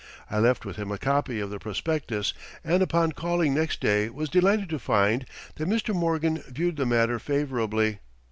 I 0.31 0.39
left 0.39 0.65
with 0.65 0.77
him 0.77 0.91
a 0.91 0.97
copy 0.97 1.39
of 1.39 1.51
the 1.51 1.59
prospectus, 1.59 2.33
and 2.63 2.81
upon 2.81 3.11
calling 3.11 3.53
next 3.53 3.79
day 3.81 4.09
was 4.09 4.29
delighted 4.29 4.67
to 4.69 4.79
find 4.79 5.27
that 5.57 5.69
Mr. 5.69 5.93
Morgan 5.93 6.41
viewed 6.47 6.77
the 6.77 6.87
matter 6.87 7.19
favorably. 7.19 7.99